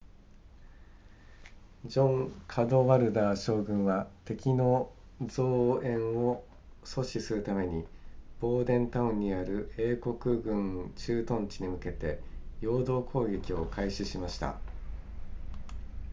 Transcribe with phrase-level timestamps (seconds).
[1.85, 4.91] ジョンカドワルダー将軍は敵の
[5.27, 6.43] 増援を
[6.83, 7.85] 阻止するために
[8.39, 12.19] ボーデンタウンにある英国軍駐屯地に向けて
[12.61, 14.57] 陽動攻撃を開始しました